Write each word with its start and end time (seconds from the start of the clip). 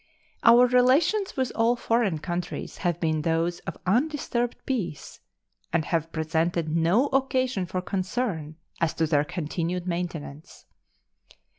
Our 0.43 0.65
relations 0.65 1.37
with 1.37 1.51
all 1.53 1.75
foreign 1.75 2.17
countries 2.17 2.77
have 2.77 2.99
been 2.99 3.21
those 3.21 3.59
of 3.69 3.77
undisturbed 3.85 4.57
peace, 4.65 5.19
and 5.71 5.85
have 5.85 6.11
presented 6.11 6.75
no 6.75 7.05
occasion 7.09 7.67
for 7.67 7.83
concern 7.83 8.55
as 8.79 8.95
to 8.95 9.05
their 9.05 9.23
continued 9.23 9.85
maintenance. 9.85 10.65